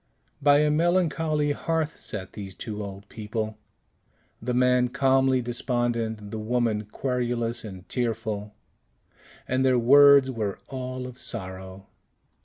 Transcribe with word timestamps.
By 0.41 0.61
a 0.61 0.71
melancholy 0.71 1.51
hearth 1.51 1.99
sat 1.99 2.33
these 2.33 2.55
two 2.55 2.83
old 2.83 3.07
people, 3.07 3.59
the 4.41 4.55
man 4.55 4.87
calmly 4.89 5.43
despondent, 5.43 6.31
the 6.31 6.39
woman 6.39 6.85
querulous 6.87 7.63
and 7.63 7.87
tearful, 7.87 8.55
and 9.47 9.63
their 9.63 9.77
words 9.77 10.31
were 10.31 10.57
all 10.69 11.05
of 11.05 11.19
sorrow. 11.19 11.85